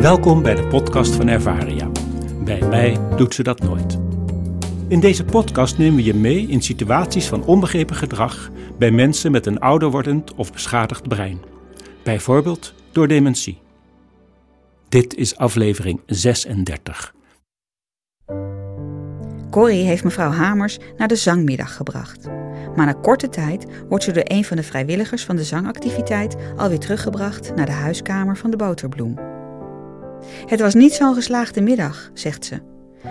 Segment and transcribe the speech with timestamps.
[0.00, 1.90] Welkom bij de podcast van Ervaria.
[2.44, 3.98] Bij mij doet ze dat nooit.
[4.88, 9.46] In deze podcast nemen we je mee in situaties van onbegrepen gedrag bij mensen met
[9.46, 11.40] een ouder wordend of beschadigd brein.
[12.02, 13.58] Bijvoorbeeld door dementie.
[14.88, 17.14] Dit is aflevering 36.
[19.50, 22.39] Corrie heeft mevrouw Hamers naar de zangmiddag gebracht.
[22.76, 26.78] Maar na korte tijd wordt ze door een van de vrijwilligers van de zangactiviteit alweer
[26.78, 29.18] teruggebracht naar de huiskamer van de boterbloem.
[30.46, 32.60] Het was niet zo'n geslaagde middag, zegt ze.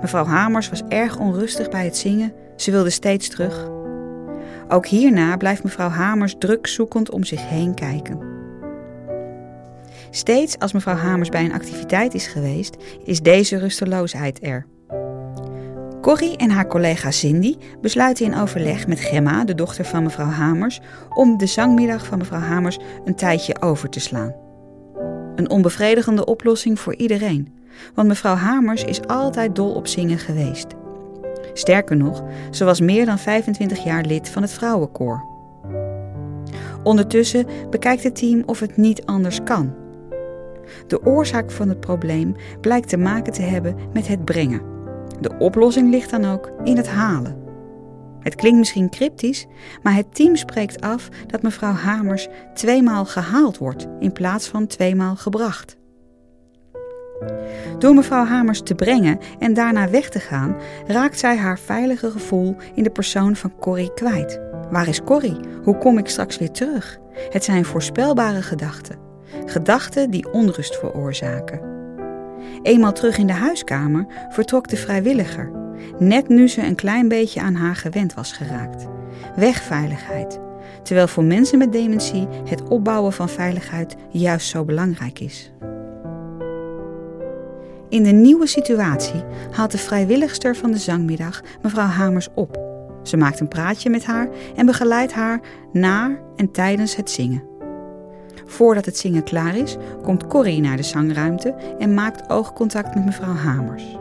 [0.00, 3.70] Mevrouw Hamers was erg onrustig bij het zingen, ze wilde steeds terug.
[4.68, 8.18] Ook hierna blijft mevrouw Hamers druk zoekend om zich heen kijken.
[10.10, 14.66] Steeds als mevrouw Hamers bij een activiteit is geweest, is deze rusteloosheid er.
[16.10, 20.80] Corrie en haar collega Cindy besluiten in overleg met Gemma, de dochter van mevrouw Hamers,
[21.14, 24.34] om de zangmiddag van mevrouw Hamers een tijdje over te slaan.
[25.36, 27.54] Een onbevredigende oplossing voor iedereen,
[27.94, 30.66] want mevrouw Hamers is altijd dol op zingen geweest.
[31.52, 35.24] Sterker nog, ze was meer dan 25 jaar lid van het vrouwenkoor.
[36.82, 39.74] Ondertussen bekijkt het team of het niet anders kan.
[40.86, 44.79] De oorzaak van het probleem blijkt te maken te hebben met het brengen.
[45.20, 47.36] De oplossing ligt dan ook in het halen.
[48.20, 49.46] Het klinkt misschien cryptisch,
[49.82, 55.16] maar het team spreekt af dat mevrouw Hamers tweemaal gehaald wordt in plaats van tweemaal
[55.16, 55.78] gebracht.
[57.78, 62.56] Door mevrouw Hamers te brengen en daarna weg te gaan, raakt zij haar veilige gevoel
[62.74, 64.40] in de persoon van Corrie kwijt.
[64.70, 65.40] Waar is Corrie?
[65.62, 66.98] Hoe kom ik straks weer terug?
[67.30, 68.98] Het zijn voorspelbare gedachten.
[69.46, 71.69] Gedachten die onrust veroorzaken.
[72.62, 75.50] Eenmaal terug in de huiskamer vertrok de vrijwilliger,
[75.98, 78.86] net nu ze een klein beetje aan haar gewend was geraakt.
[79.36, 80.40] Wegveiligheid,
[80.82, 85.52] terwijl voor mensen met dementie het opbouwen van veiligheid juist zo belangrijk is.
[87.88, 92.68] In de nieuwe situatie haalt de vrijwilligster van de zangmiddag mevrouw Hamers op.
[93.02, 95.40] Ze maakt een praatje met haar en begeleidt haar
[95.72, 97.49] na en tijdens het zingen.
[98.50, 103.34] Voordat het zingen klaar is, komt Corrie naar de zangruimte en maakt oogcontact met mevrouw
[103.34, 103.96] Hamers.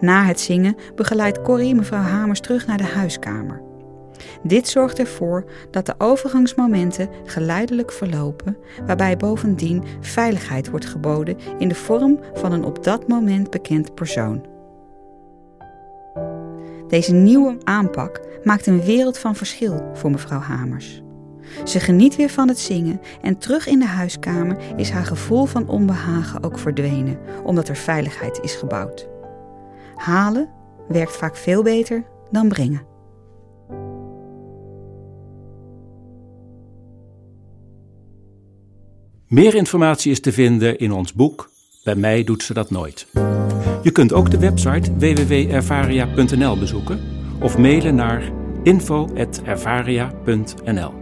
[0.00, 3.62] Na het zingen begeleidt Corrie mevrouw Hamers terug naar de huiskamer.
[4.42, 8.56] Dit zorgt ervoor dat de overgangsmomenten geleidelijk verlopen,
[8.86, 14.46] waarbij bovendien veiligheid wordt geboden in de vorm van een op dat moment bekend persoon.
[16.88, 21.02] Deze nieuwe aanpak maakt een wereld van verschil voor mevrouw Hamers.
[21.64, 25.68] Ze geniet weer van het zingen en terug in de huiskamer is haar gevoel van
[25.68, 29.08] onbehagen ook verdwenen, omdat er veiligheid is gebouwd.
[29.94, 30.48] Halen
[30.88, 32.90] werkt vaak veel beter dan brengen.
[39.28, 41.50] Meer informatie is te vinden in ons boek
[41.84, 43.06] Bij mij doet ze dat nooit.
[43.82, 47.00] Je kunt ook de website www.ervaria.nl bezoeken
[47.40, 48.32] of mailen naar
[48.62, 51.01] info.ervaria.nl.